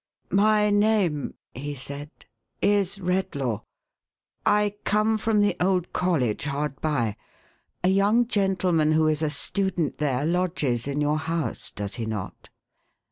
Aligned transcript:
"My 0.47 0.71
name," 0.71 1.35
he 1.53 1.75
said," 1.75 2.09
is 2.63 2.97
Redlaw. 2.97 3.61
I 4.43 4.73
come 4.83 5.19
from 5.19 5.41
the 5.41 5.55
old 5.59 5.93
college 5.93 6.45
hard 6.45 6.81
by. 6.81 7.17
A 7.83 7.87
young 7.89 8.25
gentleman 8.25 8.93
who 8.93 9.07
is 9.07 9.21
a 9.21 9.29
student 9.29 9.99
there, 9.99 10.25
lodges 10.25 10.87
in 10.87 11.01
your 11.01 11.19
house, 11.19 11.69
does 11.69 11.97
he 12.01 12.07
not 12.07 12.49